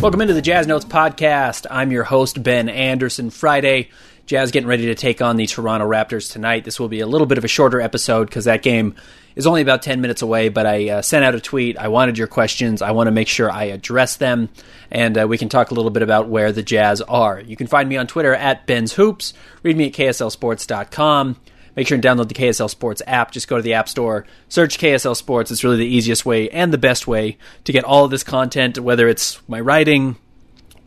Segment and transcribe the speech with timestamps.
[0.00, 1.66] Welcome into the Jazz Notes podcast.
[1.70, 3.30] I'm your host, Ben Anderson.
[3.30, 3.88] Friday,
[4.26, 6.64] Jazz getting ready to take on the Toronto Raptors tonight.
[6.64, 8.94] This will be a little bit of a shorter episode because that game
[9.34, 11.76] is only about 10 minutes away, but I uh, sent out a tweet.
[11.78, 12.82] I wanted your questions.
[12.82, 14.50] I want to make sure I address them,
[14.90, 17.40] and uh, we can talk a little bit about where the Jazz are.
[17.40, 19.32] You can find me on Twitter at Ben's Hoops.
[19.62, 21.36] Read me at KSLSports.com.
[21.76, 23.30] Make sure and download the KSL Sports app.
[23.30, 25.50] Just go to the App Store, search KSL Sports.
[25.50, 28.78] It's really the easiest way and the best way to get all of this content,
[28.78, 30.16] whether it's my writing,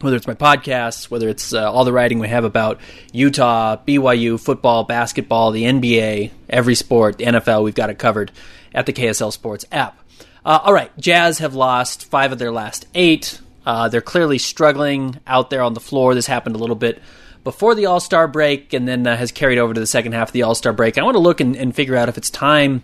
[0.02, 2.80] whether it's my podcasts, whether it's uh, all the writing we have about
[3.14, 8.32] Utah, BYU, football, basketball, the NBA, every sport, the NFL, we've got it covered
[8.74, 10.00] at the KSL Sports app.
[10.44, 13.40] Uh, all right, Jazz have lost five of their last eight.
[13.64, 16.16] Uh, they're clearly struggling out there on the floor.
[16.16, 17.00] This happened a little bit
[17.44, 20.30] before the All Star break and then uh, has carried over to the second half
[20.30, 20.98] of the All Star break.
[20.98, 22.84] I want to look and, and, figure out if it's time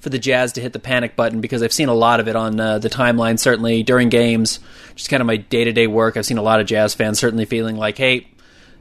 [0.00, 2.36] for the Jazz to hit the panic button because I've seen a lot of it
[2.36, 4.60] on uh, the timeline, certainly during games,
[4.94, 6.16] just kind of my day to day work.
[6.16, 8.28] I've seen a lot of Jazz fans certainly feeling like, hey,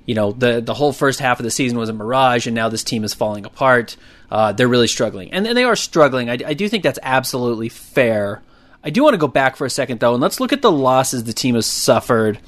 [0.06, 2.70] you know, the the whole first half of the season was a mirage, and now
[2.70, 3.98] this team is falling apart.
[4.32, 6.30] Uh, they're really struggling, and, and they are struggling.
[6.30, 8.42] I, I do think that's absolutely fair.
[8.84, 10.72] I do want to go back for a second though, and let's look at the
[10.72, 12.40] losses the team has suffered,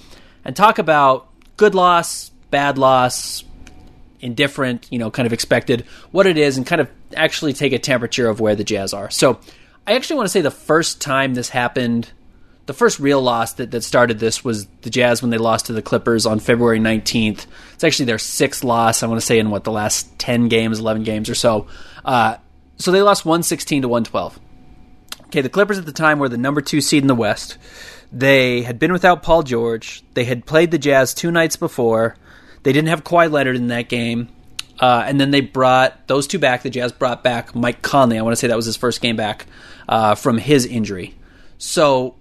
[0.45, 3.43] and talk about good loss, bad loss,
[4.19, 7.79] indifferent, you know, kind of expected, what it is, and kind of actually take a
[7.79, 9.09] temperature of where the Jazz are.
[9.09, 9.39] So
[9.87, 12.11] I actually want to say the first time this happened,
[12.65, 15.73] the first real loss that, that started this was the Jazz when they lost to
[15.73, 17.45] the Clippers on February 19th.
[17.73, 20.79] It's actually their sixth loss, I want to say, in what, the last 10 games,
[20.79, 21.67] 11 games or so.
[22.05, 22.37] Uh,
[22.77, 24.39] so they lost 116 to 112.
[25.25, 27.57] Okay, the Clippers at the time were the number two seed in the West.
[28.11, 30.03] They had been without Paul George.
[30.15, 32.15] They had played the Jazz two nights before.
[32.63, 34.29] They didn't have Kawhi Leonard in that game.
[34.79, 36.63] Uh, and then they brought those two back.
[36.63, 38.17] The Jazz brought back Mike Conley.
[38.17, 39.45] I want to say that was his first game back
[39.87, 41.15] uh, from his injury.
[41.57, 42.15] So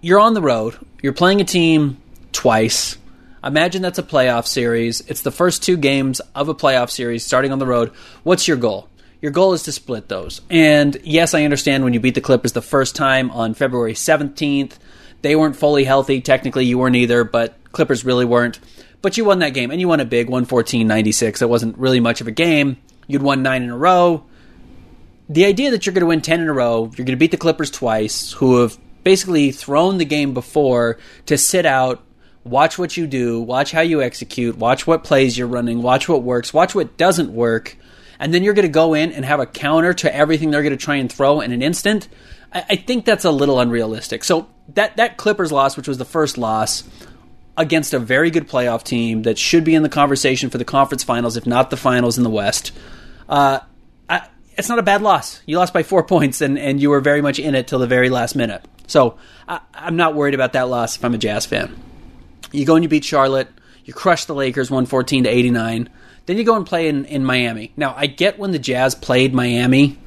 [0.00, 0.76] you're on the road.
[1.02, 1.98] You're playing a team
[2.30, 2.96] twice.
[3.42, 5.00] Imagine that's a playoff series.
[5.02, 7.90] It's the first two games of a playoff series starting on the road.
[8.22, 8.88] What's your goal?
[9.20, 10.40] Your goal is to split those.
[10.48, 14.78] And yes, I understand when you beat the Clippers the first time on February 17th,
[15.22, 16.20] they weren't fully healthy.
[16.20, 18.60] Technically, you weren't either, but Clippers really weren't.
[19.02, 21.42] But you won that game, and you won a big, 114 96.
[21.42, 22.78] It wasn't really much of a game.
[23.08, 24.24] You'd won nine in a row.
[25.28, 27.30] The idea that you're going to win 10 in a row, you're going to beat
[27.30, 32.02] the Clippers twice, who have basically thrown the game before to sit out,
[32.44, 36.22] watch what you do, watch how you execute, watch what plays you're running, watch what
[36.22, 37.76] works, watch what doesn't work,
[38.18, 40.76] and then you're going to go in and have a counter to everything they're going
[40.76, 42.08] to try and throw in an instant.
[42.52, 44.24] I, I think that's a little unrealistic.
[44.24, 46.84] So that that Clippers loss, which was the first loss,
[47.56, 51.04] against a very good playoff team that should be in the conversation for the conference
[51.04, 52.72] finals, if not the finals in the West.
[53.28, 53.60] Uh,
[54.08, 55.40] I, it's not a bad loss.
[55.46, 57.86] You lost by four points, and, and you were very much in it till the
[57.86, 58.64] very last minute.
[58.86, 61.76] So I, I'm not worried about that loss if I'm a Jazz fan.
[62.52, 63.48] You go and you beat Charlotte.
[63.84, 65.88] You crush the Lakers 114 to 89.
[66.26, 67.72] Then you go and play in, in Miami.
[67.76, 69.98] Now, I get when the Jazz played Miami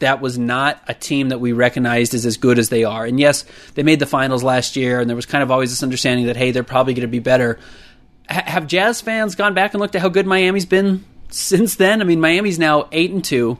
[0.00, 3.04] that was not a team that we recognized as as good as they are.
[3.04, 3.44] And yes,
[3.74, 6.36] they made the finals last year, and there was kind of always this understanding that
[6.36, 7.58] hey, they're probably going to be better.
[8.30, 12.00] H- have Jazz fans gone back and looked at how good Miami's been since then,
[12.00, 13.58] I mean, Miami's now eight and two.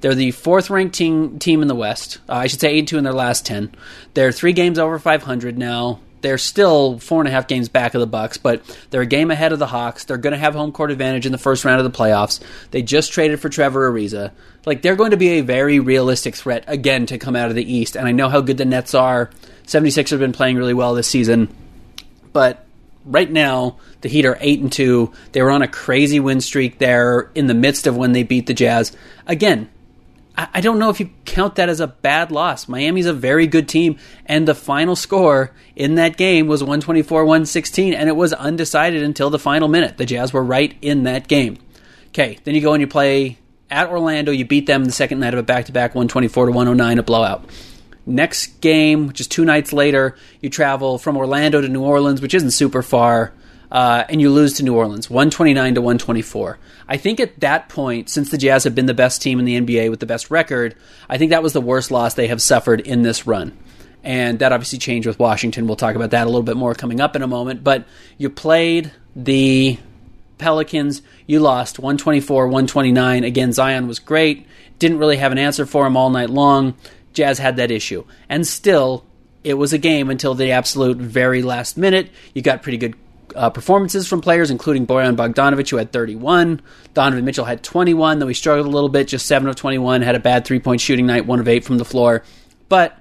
[0.00, 2.18] They're the fourth ranked team team in the West.
[2.28, 3.74] Uh, I should say eight and two in their last ten.
[4.14, 6.00] They're three games over five hundred now.
[6.20, 9.30] They're still four and a half games back of the Bucks, but they're a game
[9.30, 10.04] ahead of the Hawks.
[10.04, 12.40] They're going to have home court advantage in the first round of the playoffs.
[12.70, 14.32] They just traded for Trevor Ariza.
[14.66, 17.72] Like they're going to be a very realistic threat again to come out of the
[17.72, 17.96] East.
[17.96, 19.30] And I know how good the Nets are.
[19.66, 21.54] 76 have been playing really well this season,
[22.32, 22.66] but
[23.04, 25.12] right now the Heat are eight and two.
[25.32, 28.46] They were on a crazy win streak there in the midst of when they beat
[28.46, 28.96] the Jazz.
[29.26, 29.68] Again,
[30.40, 32.68] I don't know if you count that as a bad loss.
[32.68, 37.92] Miami's a very good team, and the final score in that game was 124 116,
[37.92, 39.98] and it was undecided until the final minute.
[39.98, 41.58] The Jazz were right in that game.
[42.08, 43.36] Okay, then you go and you play
[43.68, 44.30] at Orlando.
[44.30, 47.02] You beat them the second night of a back to back 124 to 109, a
[47.02, 47.44] blowout.
[48.06, 52.34] Next game, which is two nights later, you travel from Orlando to New Orleans, which
[52.34, 53.32] isn't super far
[53.70, 56.58] uh, and you lose to New Orleans, 129 to 124.
[56.88, 59.60] I think at that point, since the Jazz have been the best team in the
[59.60, 60.74] NBA with the best record,
[61.08, 63.56] I think that was the worst loss they have suffered in this run.
[64.02, 65.66] And that obviously changed with Washington.
[65.66, 67.62] We'll talk about that a little bit more coming up in a moment.
[67.62, 67.86] But
[68.16, 69.78] you played the
[70.38, 71.02] Pelicans.
[71.26, 73.24] You lost 124 129.
[73.24, 74.46] Again, Zion was great.
[74.78, 76.74] Didn't really have an answer for him all night long.
[77.12, 78.04] Jazz had that issue.
[78.28, 79.04] And still,
[79.44, 82.10] it was a game until the absolute very last minute.
[82.32, 82.94] You got pretty good
[83.38, 86.60] uh, performances from players, including Bojan Bogdanovich, who had 31.
[86.92, 90.14] Donovan Mitchell had 21, though he struggled a little bit, just 7 of 21, had
[90.14, 92.24] a bad three point shooting night, 1 of 8 from the floor.
[92.68, 92.98] But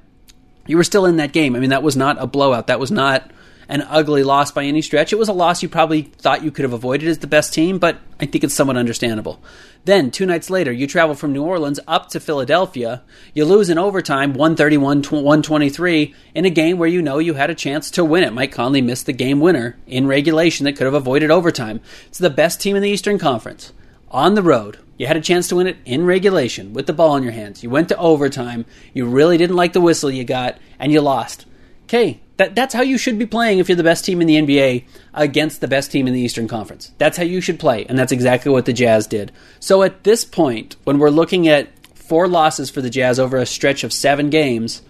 [0.68, 1.56] you were still in that game.
[1.56, 2.68] I mean, that was not a blowout.
[2.68, 3.32] That was not
[3.70, 5.12] an ugly loss by any stretch.
[5.12, 7.80] It was a loss you probably thought you could have avoided as the best team,
[7.80, 9.42] but I think it's somewhat understandable.
[9.86, 13.04] Then, two nights later, you travel from New Orleans up to Philadelphia.
[13.34, 17.56] You lose in overtime, 131 123, in a game where you know you had a
[17.56, 18.34] chance to win it.
[18.34, 21.80] Mike Conley missed the game winner in regulation that could have avoided overtime.
[22.08, 23.72] It's the best team in the Eastern Conference.
[24.10, 27.16] On the road, you had a chance to win it in regulation with the ball
[27.16, 27.64] in your hands.
[27.64, 28.66] You went to overtime.
[28.94, 31.46] You really didn't like the whistle you got, and you lost.
[31.84, 34.36] Okay, that, that's how you should be playing if you're the best team in the
[34.36, 36.92] NBA against the best team in the Eastern Conference.
[36.98, 39.32] That's how you should play, and that's exactly what the Jazz did.
[39.60, 43.46] So at this point, when we're looking at four losses for the Jazz over a
[43.46, 44.82] stretch of seven games,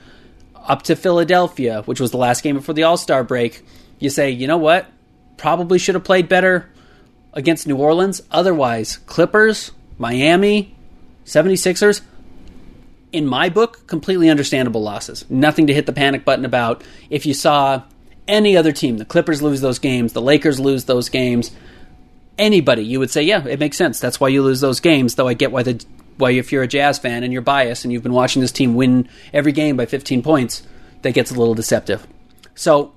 [0.56, 3.64] up to Philadelphia, which was the last game before the All Star break,
[4.00, 4.88] you say, you know what?
[5.38, 6.70] Probably should have played better
[7.34, 8.22] against New Orleans.
[8.32, 10.76] Otherwise, Clippers, Miami,
[11.26, 12.02] 76ers,
[13.12, 15.26] in my book, completely understandable losses.
[15.30, 16.84] Nothing to hit the panic button about.
[17.10, 17.84] If you saw
[18.28, 21.52] any other team, the Clippers lose those games, the Lakers lose those games,
[22.38, 24.00] anybody, you would say, yeah, it makes sense.
[24.00, 25.16] That's why you lose those games.
[25.16, 25.84] Though I get why the
[26.18, 28.74] why if you're a Jazz fan and you're biased and you've been watching this team
[28.76, 30.64] win every game by 15 points,
[31.04, 32.08] that gets a little deceptive.
[32.56, 32.96] So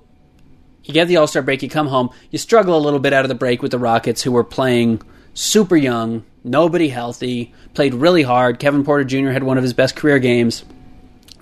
[0.83, 3.23] you get the All Star break, you come home, you struggle a little bit out
[3.23, 5.01] of the break with the Rockets, who were playing
[5.33, 8.59] super young, nobody healthy, played really hard.
[8.59, 9.29] Kevin Porter Jr.
[9.29, 10.63] had one of his best career games,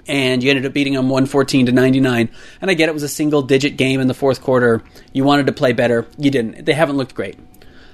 [0.07, 2.29] and you ended up beating them 114 to 99.
[2.61, 4.83] And I get it was a single digit game in the fourth quarter.
[5.13, 6.07] You wanted to play better.
[6.17, 6.65] You didn't.
[6.65, 7.37] They haven't looked great.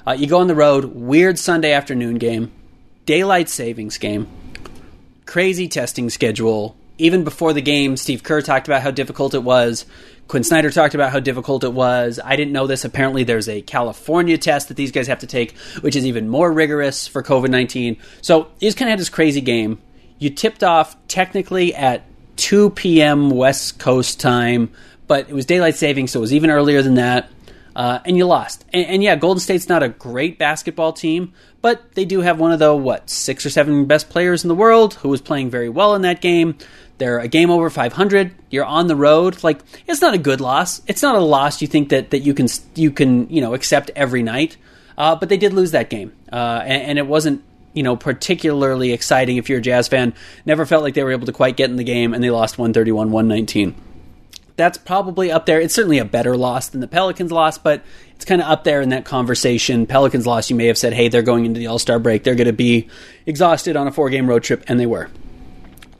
[0.07, 2.51] Uh, you go on the road, weird Sunday afternoon game,
[3.05, 4.27] daylight savings game,
[5.25, 6.75] crazy testing schedule.
[6.97, 9.85] Even before the game, Steve Kerr talked about how difficult it was.
[10.27, 12.19] Quin Snyder talked about how difficult it was.
[12.23, 12.83] I didn't know this.
[12.83, 16.51] Apparently, there's a California test that these guys have to take, which is even more
[16.51, 17.97] rigorous for COVID 19.
[18.21, 19.79] So just kind of had this crazy game.
[20.17, 22.03] You tipped off technically at
[22.37, 23.29] 2 p.m.
[23.29, 24.71] West Coast time,
[25.07, 27.29] but it was daylight saving, so it was even earlier than that.
[27.75, 28.63] Uh, and you lost.
[28.71, 32.53] And, and, yeah, Golden State's not a great basketball team, but they do have one
[32.53, 35.67] of the, what, six or seven best players in the world who was playing very
[35.67, 36.57] well in that game.
[36.97, 38.33] They're a game over 500.
[38.49, 39.43] You're on the road.
[39.43, 40.81] Like it's not a good loss.
[40.87, 43.91] It's not a loss you think that, that you can you can you know accept
[43.95, 44.57] every night.
[44.97, 48.93] Uh, but they did lose that game, uh, and, and, it wasn't you know particularly
[48.93, 50.13] exciting if you're a Jazz fan.
[50.45, 52.57] Never felt like they were able to quite get in the game, and they lost
[52.57, 53.75] 131 119.
[54.55, 55.59] That's probably up there.
[55.59, 57.83] It's certainly a better loss than the Pelicans loss, but
[58.15, 59.85] it's kind of up there in that conversation.
[59.85, 62.23] Pelicans loss, you may have said, hey, they're going into the All Star break.
[62.23, 62.87] They're going to be
[63.25, 65.09] exhausted on a four game road trip, and they were.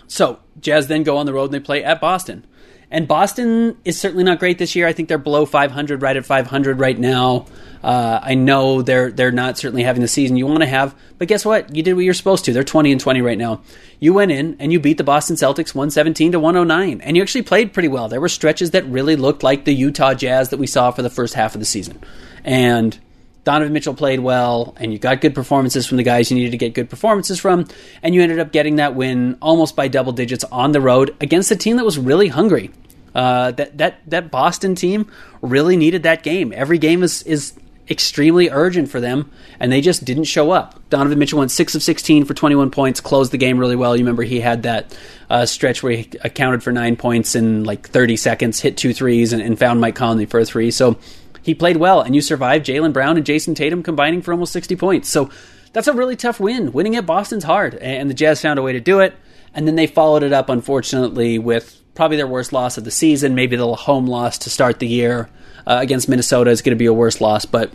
[0.07, 2.45] So Jazz then go on the road and they play at Boston.
[2.91, 4.87] And Boston is certainly not great this year.
[4.87, 7.47] I think they're below 500, right at 500 right now.
[7.83, 11.27] Uh, I know they're they're not certainly having the season you want to have, but
[11.27, 11.75] guess what?
[11.75, 12.53] You did what you're supposed to.
[12.53, 13.61] They're 20 and 20 right now.
[13.99, 17.41] You went in and you beat the Boston Celtics 117 to 109, and you actually
[17.41, 18.07] played pretty well.
[18.07, 21.09] There were stretches that really looked like the Utah Jazz that we saw for the
[21.09, 21.99] first half of the season,
[22.43, 22.97] and
[23.45, 26.57] Donovan Mitchell played well, and you got good performances from the guys you needed to
[26.57, 27.67] get good performances from,
[28.01, 31.51] and you ended up getting that win almost by double digits on the road against
[31.51, 32.71] a team that was really hungry.
[33.13, 35.09] Uh, that that that Boston team
[35.41, 36.51] really needed that game.
[36.53, 37.53] Every game is is
[37.89, 40.81] extremely urgent for them, and they just didn't show up.
[40.89, 43.95] Donovan Mitchell went 6 of 16 for 21 points, closed the game really well.
[43.95, 44.97] You remember he had that
[45.29, 49.33] uh, stretch where he accounted for nine points in like 30 seconds, hit two threes,
[49.33, 50.71] and, and found Mike Conley for a three.
[50.71, 50.97] So
[51.45, 54.75] he played well, and you survived Jaylen Brown and Jayson Tatum combining for almost 60
[54.77, 55.09] points.
[55.09, 55.29] So
[55.73, 56.71] that's a really tough win.
[56.71, 59.13] Winning at Boston's hard, and the Jazz found a way to do it.
[59.53, 63.35] And then they followed it up, unfortunately, with probably their worst loss of the season,
[63.35, 65.29] maybe the home loss to start the year
[65.67, 67.45] uh, against Minnesota is going to be a worse loss.
[67.45, 67.71] But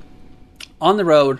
[0.80, 1.38] on the road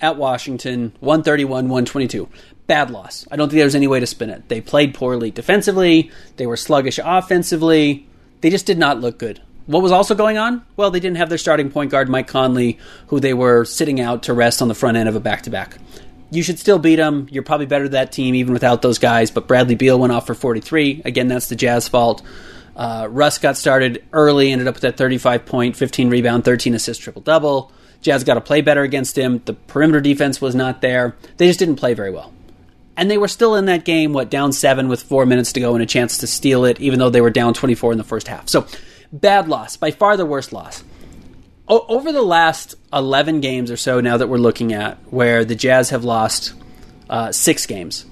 [0.00, 2.28] at Washington, 131 122.
[2.68, 3.26] Bad loss.
[3.32, 4.48] I don't think there's any way to spin it.
[4.48, 8.06] They played poorly defensively, they were sluggish offensively.
[8.42, 9.40] They just did not look good.
[9.66, 10.64] What was also going on?
[10.76, 14.24] Well, they didn't have their starting point guard, Mike Conley, who they were sitting out
[14.24, 15.78] to rest on the front end of a back to back.
[16.30, 17.28] You should still beat them.
[17.30, 19.30] You're probably better than that team even without those guys.
[19.30, 21.02] But Bradley Beal went off for 43.
[21.04, 22.22] Again, that's the Jazz fault.
[22.76, 27.00] Uh, Russ got started early, ended up with that 35 point, 15 rebound, 13 assist,
[27.00, 27.72] triple double.
[28.00, 29.40] Jazz got to play better against him.
[29.44, 31.16] The perimeter defense was not there.
[31.38, 32.32] They just didn't play very well.
[32.96, 35.74] And they were still in that game, what, down seven with four minutes to go
[35.74, 38.28] and a chance to steal it, even though they were down 24 in the first
[38.28, 38.48] half.
[38.48, 38.66] So,
[39.20, 39.76] bad loss.
[39.76, 40.84] By far the worst loss.
[41.68, 45.54] O- over the last 11 games or so now that we're looking at, where the
[45.54, 46.52] Jazz have lost
[47.08, 48.04] uh, six games,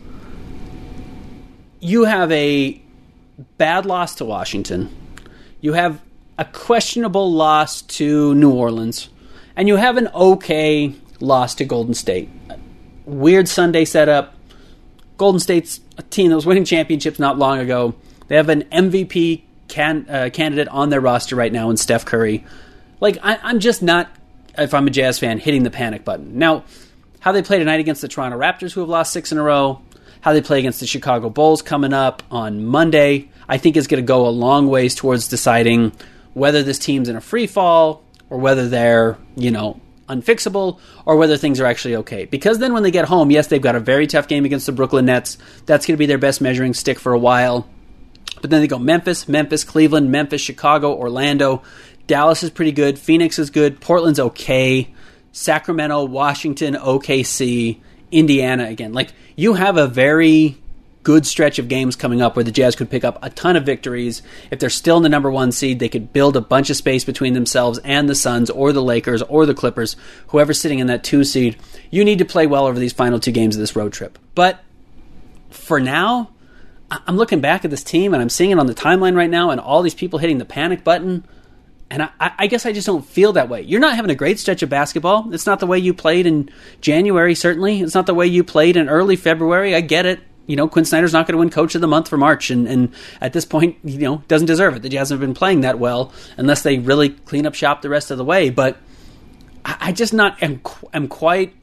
[1.80, 2.80] you have a
[3.58, 4.94] bad loss to Washington.
[5.60, 6.00] You have
[6.38, 9.08] a questionable loss to New Orleans.
[9.56, 12.30] And you have an okay loss to Golden State.
[13.04, 14.34] Weird Sunday setup.
[15.18, 17.94] Golden State's a team that was winning championships not long ago.
[18.28, 19.42] They have an MVP
[19.72, 22.44] can, uh, candidate on their roster right now in Steph Curry.
[23.00, 24.14] Like, I, I'm just not,
[24.58, 26.38] if I'm a Jazz fan, hitting the panic button.
[26.38, 26.64] Now,
[27.20, 29.80] how they play tonight against the Toronto Raptors, who have lost six in a row,
[30.20, 34.02] how they play against the Chicago Bulls coming up on Monday, I think is going
[34.02, 35.92] to go a long ways towards deciding
[36.34, 41.38] whether this team's in a free fall or whether they're, you know, unfixable or whether
[41.38, 42.26] things are actually okay.
[42.26, 44.72] Because then when they get home, yes, they've got a very tough game against the
[44.72, 45.38] Brooklyn Nets.
[45.64, 47.66] That's going to be their best measuring stick for a while.
[48.42, 51.62] But then they go Memphis, Memphis, Cleveland, Memphis, Chicago, Orlando.
[52.06, 52.98] Dallas is pretty good.
[52.98, 53.80] Phoenix is good.
[53.80, 54.92] Portland's okay.
[55.32, 57.80] Sacramento, Washington, OKC,
[58.10, 58.92] Indiana again.
[58.92, 60.58] Like you have a very
[61.02, 63.64] good stretch of games coming up where the Jazz could pick up a ton of
[63.64, 64.22] victories.
[64.50, 67.04] If they're still in the number one seed, they could build a bunch of space
[67.04, 69.96] between themselves and the Suns or the Lakers or the Clippers,
[70.28, 71.56] whoever's sitting in that two seed.
[71.90, 74.18] You need to play well over these final two games of this road trip.
[74.34, 74.60] But
[75.50, 76.31] for now,
[77.06, 79.50] I'm looking back at this team and I'm seeing it on the timeline right now
[79.50, 81.24] and all these people hitting the panic button.
[81.90, 83.62] And I, I, guess I just don't feel that way.
[83.62, 85.32] You're not having a great stretch of basketball.
[85.34, 87.80] It's not the way you played in January, certainly.
[87.80, 89.74] It's not the way you played in early February.
[89.74, 92.08] I get it you know, Quin Snyder's not going to win Coach of the Month
[92.08, 94.82] for March, and, and at this point, you know, doesn't deserve it.
[94.82, 98.10] The Jazz haven't been playing that well unless they really clean up shop the rest
[98.10, 98.50] of the way.
[98.50, 98.76] But
[99.64, 100.60] I, I just not am,
[100.92, 101.54] am quite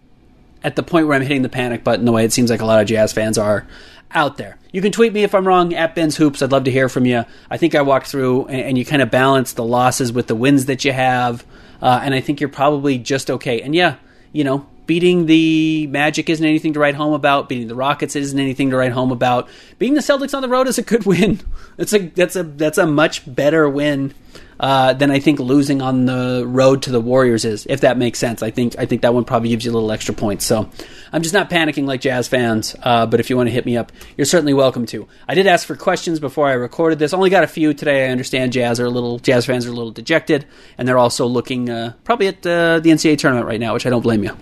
[0.64, 2.66] at the point where I'm hitting the panic button the way it seems like a
[2.66, 3.68] lot of Jazz fans are
[4.12, 4.58] out there.
[4.72, 6.42] You can tweet me if I'm wrong at Ben's Hoops.
[6.42, 7.26] I'd love to hear from you.
[7.50, 10.36] I think I walked through and, and you kind of balance the losses with the
[10.36, 11.46] wins that you have,
[11.82, 13.62] uh, and I think you're probably just okay.
[13.62, 13.96] And yeah,
[14.32, 17.48] you know, beating the Magic isn't anything to write home about.
[17.48, 19.48] Beating the Rockets isn't anything to write home about.
[19.78, 21.42] Beating the Celtics on the road is a good win.
[21.78, 24.16] It's a that's a that's a much better win
[24.60, 27.68] uh, than I think losing on the road to the Warriors is.
[27.70, 29.92] If that makes sense, I think I think that one probably gives you a little
[29.92, 30.44] extra points.
[30.44, 30.68] So
[31.14, 32.76] I'm just not panicking like Jazz fans.
[32.82, 35.08] Uh, but if you want to hit me up, you're certainly welcome to.
[35.28, 37.14] I did ask for questions before I recorded this.
[37.14, 38.08] Only got a few today.
[38.08, 40.48] I understand Jazz are a little Jazz fans are a little dejected,
[40.80, 43.92] and they're also looking uh, probably at uh, the NCAA tournament right now, which I
[43.92, 44.36] don't blame you.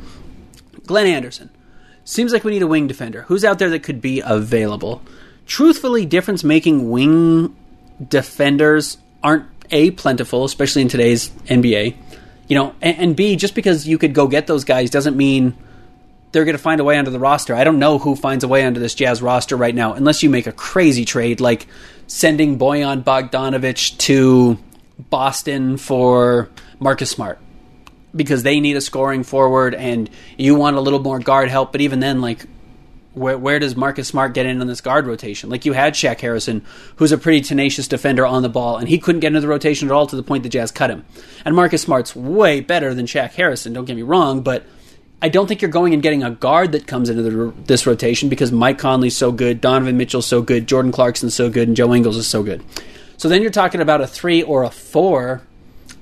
[0.87, 1.49] Glenn Anderson.
[2.03, 3.23] Seems like we need a wing defender.
[3.23, 5.01] Who's out there that could be available?
[5.45, 7.55] Truthfully, difference making wing
[8.05, 11.95] defenders aren't A, plentiful, especially in today's NBA.
[12.47, 15.53] You know, and, and B, just because you could go get those guys doesn't mean
[16.31, 17.53] they're going to find a way onto the roster.
[17.53, 20.29] I don't know who finds a way onto this Jazz roster right now, unless you
[20.29, 21.67] make a crazy trade like
[22.07, 24.57] sending Bojan Bogdanovich to
[25.09, 27.39] Boston for Marcus Smart
[28.15, 31.71] because they need a scoring forward and you want a little more guard help.
[31.71, 32.45] But even then, like,
[33.13, 35.49] where, where does Marcus Smart get in on this guard rotation?
[35.49, 36.63] Like, you had Shaq Harrison,
[36.97, 39.87] who's a pretty tenacious defender on the ball, and he couldn't get into the rotation
[39.87, 41.05] at all to the point the Jazz cut him.
[41.43, 44.65] And Marcus Smart's way better than Shaq Harrison, don't get me wrong, but
[45.19, 48.29] I don't think you're going and getting a guard that comes into the, this rotation
[48.29, 51.93] because Mike Conley's so good, Donovan Mitchell's so good, Jordan Clarkson's so good, and Joe
[51.93, 52.63] Ingles is so good.
[53.17, 55.41] So then you're talking about a three or a four,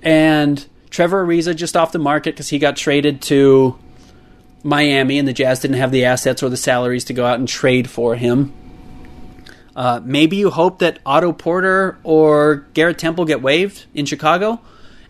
[0.04, 3.78] and Trevor Ariza just off the market because he got traded to
[4.64, 7.48] Miami, and the Jazz didn't have the assets or the salaries to go out and
[7.48, 8.54] trade for him.
[9.76, 14.62] Uh, maybe you hope that Otto Porter or Garrett Temple get waived in Chicago,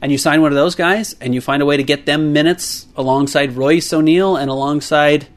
[0.02, 2.34] and you sign one of those guys and you find a way to get them
[2.34, 5.28] minutes alongside Royce O'Neale and alongside,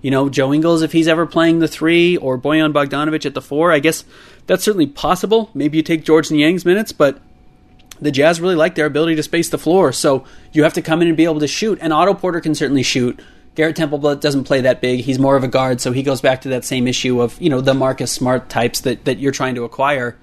[0.00, 3.42] you know, Joe Ingles if he's ever playing the three or Bojan Bogdanovich at the
[3.42, 4.04] four, I guess
[4.46, 5.50] that's certainly possible.
[5.52, 7.20] Maybe you take Georges Niang's minutes, but
[8.00, 11.02] the Jazz really like their ability to space the floor, so you have to come
[11.02, 11.78] in and be able to shoot.
[11.80, 13.20] And Otto Porter can certainly shoot.
[13.54, 15.00] Garrett Temple doesn't play that big.
[15.00, 17.50] He's more of a guard, so he goes back to that same issue of you
[17.50, 20.16] know the Marcus Smart types that that you're trying to acquire.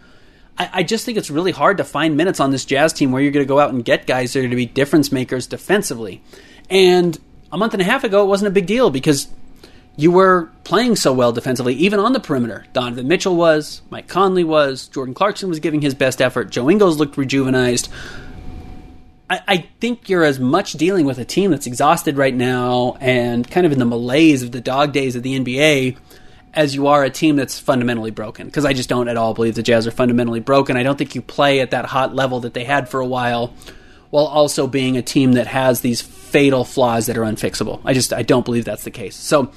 [0.58, 3.22] I, I just think it's really hard to find minutes on this Jazz team where
[3.22, 5.48] you're going to go out and get guys that are going to be difference makers
[5.48, 6.22] defensively.
[6.70, 7.20] And
[7.52, 9.28] a month and a half ago, it wasn't a big deal because
[9.96, 12.66] you were playing so well defensively, even on the perimeter.
[12.74, 16.98] Donovan Mitchell was, Mike Conley was, Jordan Clarkson was giving his best effort, Joe Ingles
[16.98, 17.90] looked rejuvenized.
[19.30, 23.50] I, I, think you're as much dealing with a team that's exhausted right now and
[23.50, 25.98] kind of in the malaise of the dog days of the NBA
[26.54, 28.48] as you are a team that's fundamentally broken.
[28.48, 30.78] Because I just don't at all believe the Jazz are fundamentally broken.
[30.78, 33.54] I don't think you play at that hot level that they had for a while
[34.10, 37.82] while also being a team that has these fatal flaws that are unfixable.
[37.84, 39.16] I just I don't believe that's the case.
[39.16, 39.52] So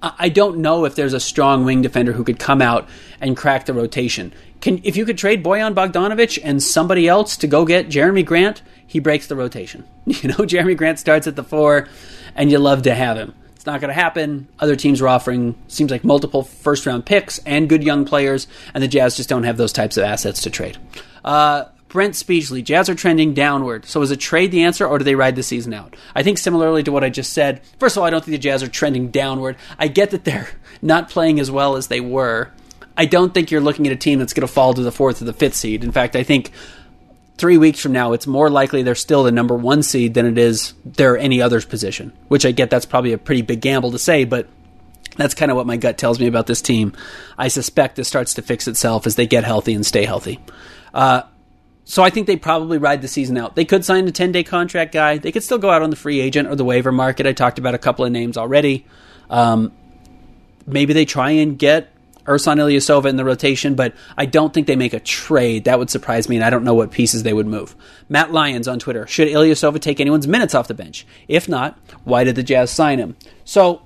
[0.00, 2.88] I don't know if there's a strong wing defender who could come out
[3.20, 4.32] and crack the rotation.
[4.60, 8.62] Can if you could trade Bojan Bogdanovic and somebody else to go get Jerami Grant,
[8.86, 9.84] he breaks the rotation.
[10.06, 11.86] You know, Jerami Grant starts at the four,
[12.34, 13.34] and you love to have him.
[13.54, 14.48] It's not going to happen.
[14.58, 18.82] Other teams are offering seems like multiple first round picks and good young players, and
[18.82, 20.78] the Jazz just don't have those types of assets to trade.
[21.24, 23.86] Uh, Brent Speechley, Jazz are trending downward.
[23.86, 25.96] So is a trade the answer, or do they ride the season out?
[26.14, 27.62] I think similarly to what I just said.
[27.78, 29.56] First of all, I don't think the Jazz are trending downward.
[29.78, 30.48] I get that they're
[30.82, 32.52] not playing as well as they were.
[32.96, 35.22] I don't think you're looking at a team that's going to fall to the fourth
[35.22, 35.84] or the fifth seed.
[35.84, 36.50] In fact, I think
[37.38, 40.36] three weeks from now, it's more likely they're still the number one seed than it
[40.36, 42.12] is they're any other's position.
[42.26, 44.48] Which I get that's probably a pretty big gamble to say, but
[45.16, 46.92] that's kind of what my gut tells me about this team.
[47.38, 50.40] I suspect this starts to fix itself as they get healthy and stay healthy.
[50.92, 51.22] Uh,
[51.88, 53.56] so I think they probably ride the season out.
[53.56, 55.16] They could sign a 10 day contract guy.
[55.16, 57.26] They could still go out on the free agent or the waiver market.
[57.26, 58.84] I talked about a couple of names already.
[59.30, 59.72] Um,
[60.66, 61.90] maybe they try and get
[62.26, 65.64] Ersan Ilyasova in the rotation, but I don't think they make a trade.
[65.64, 67.74] That would surprise me, and I don't know what pieces they would move.
[68.10, 71.06] Matt Lyons on Twitter Should Ilyasova take anyone's minutes off the bench?
[71.26, 73.16] If not, why did the Jazz sign him?
[73.46, 73.80] So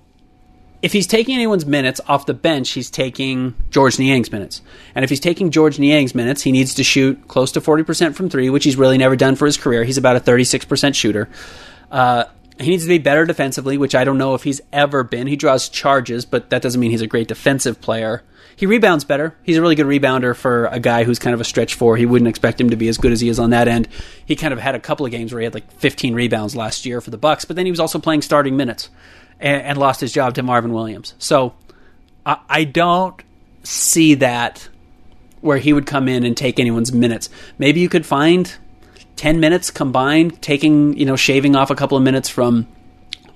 [0.82, 4.60] if he's taking anyone's minutes off the bench, he's taking Georges Niang's minutes.
[4.96, 8.28] And if he's taking Georges Niang's minutes, he needs to shoot close to 40% from
[8.28, 9.84] three, which he's really never done for his career.
[9.84, 11.28] He's about a 36% shooter.
[11.90, 12.24] Uh,
[12.58, 15.28] he needs to be better defensively, which I don't know if he's ever been.
[15.28, 18.24] He draws charges, but that doesn't mean he's a great defensive player.
[18.56, 19.36] He rebounds better.
[19.44, 21.96] He's a really good rebounder for a guy who's kind of a stretch four.
[21.96, 23.88] He wouldn't expect him to be as good as he is on that end.
[24.26, 26.84] He kind of had a couple of games where he had like 15 rebounds last
[26.84, 28.90] year for the Bucks, but then he was also playing starting minutes
[29.42, 31.14] and, and lost his job to Marvin Williams.
[31.18, 31.52] So
[32.24, 33.20] I, I don't
[33.64, 34.68] see that
[35.40, 37.28] where he would come in and take anyone's minutes.
[37.58, 38.54] Maybe you could find
[39.16, 42.68] 10 minutes combined, taking, you know, shaving off a couple of minutes from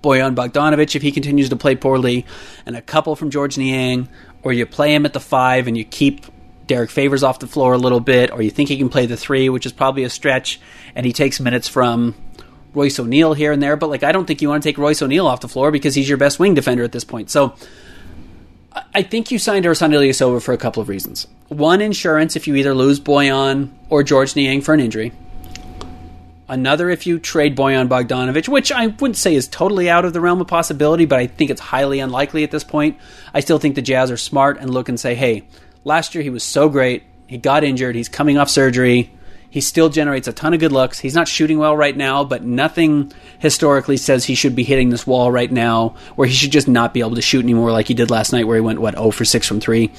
[0.03, 2.25] Bojan Bogdanovich if he continues to play poorly,
[2.65, 4.09] and a couple from Georges Niang,
[4.43, 6.27] or you play him at the five and you keep
[6.69, 9.17] Derrick Favors off the floor a little bit, or you think he can play the
[9.17, 10.61] three, which is probably a stretch,
[10.95, 12.15] and he takes minutes from
[12.75, 15.03] Royce O'Neale here and there, but like I don't think you want to take Royce
[15.03, 17.31] O'Neale off the floor because he's your best wing defender at this point.
[17.31, 17.55] So
[18.95, 21.27] I think you signed Ersan Ilyasova for a couple of reasons.
[21.49, 25.13] One, insurance if you either lose Bojan or Georges Niang for an injury.
[26.49, 30.21] Another, if you trade Bojan Bogdanovich, which I wouldn't say is totally out of the
[30.21, 32.99] realm of possibility, but I think it's highly unlikely at this point.
[33.35, 35.43] I still think the Jazz are smart and look and say, hey,
[35.83, 37.03] last year he was so great.
[37.27, 37.97] He got injured.
[37.97, 39.11] He's coming off surgery.
[39.57, 40.99] He still generates a ton of good looks.
[40.99, 45.07] He's not shooting well right now, but nothing historically says he should be hitting this
[45.07, 47.95] wall right now, where he should just not be able to shoot anymore like he
[47.95, 49.91] did last night, where he went, what, 0 for 6 from 3.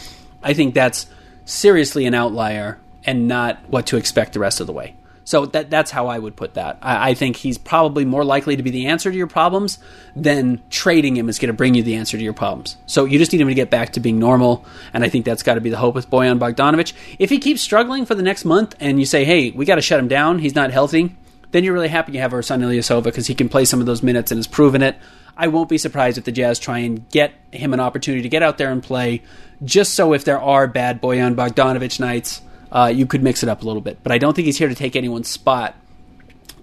[0.43, 1.07] I think that's
[1.45, 4.93] seriously an outlier and not what to expect the rest of the way.
[5.27, 6.77] So that that's how I would put that.
[6.81, 9.77] I, I, think he's probably more likely to be the answer to your problems
[10.15, 12.77] than trading him is going to bring you the answer to your problems.
[12.85, 15.43] So you just need him to get back to being normal, and I think that's
[15.43, 16.93] got to be the hope with Bojan Bogdanovich.
[17.19, 19.81] If he keeps struggling for the next month, and you say, "Hey, we got to
[19.81, 20.39] shut him down.
[20.39, 21.17] He's not healthy,"
[21.51, 24.01] then you're really happy you have Ersan Ilyasova because he can play some of those
[24.01, 24.95] minutes and has proven it.
[25.35, 28.43] I won't be surprised if the Jazz try and get him an opportunity to get
[28.43, 29.23] out there and play,
[29.61, 33.61] just so if there are bad Bojan Bogdanovich nights uh, you could mix it up
[33.61, 33.99] a little bit.
[34.03, 35.75] But I don't think he's here to take anyone's spot.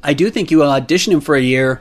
[0.02, 1.80] I do think you audition him for a year,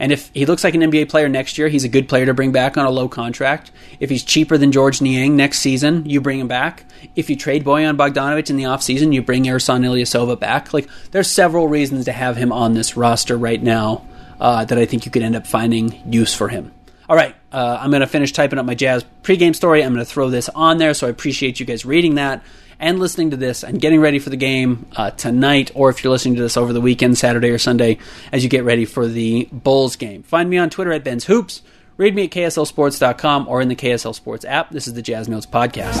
[0.00, 2.32] and if he looks like an NBA player next year, he's a good player to
[2.32, 3.70] bring back on a low contract.
[4.00, 6.84] If he's cheaper than Georges Niang next season, you bring him back.
[7.16, 10.72] If you trade Bojan Bogdanovich in the offseason, you bring Ersan Ilyasova back.
[10.72, 14.06] Like, there's several reasons to have him on this roster right now
[14.40, 16.72] uh, that I think you could end up finding use for him.
[17.06, 19.84] All right, uh, I'm going to finish typing up my Jazz pregame story.
[19.84, 22.42] I'm going to throw this on there, so I appreciate you guys reading that
[22.80, 26.10] and listening to this and getting ready for the game uh, tonight, or if you're
[26.10, 27.98] listening to this over the weekend, Saturday or Sunday,
[28.32, 30.24] as you get ready for the Bulls game.
[30.24, 31.62] Find me on Twitter at Ben's Hoops.
[31.96, 34.70] Read me at KSLSports.com or in the KSL Sports app.
[34.70, 36.00] This is the Jazz Notes Podcast.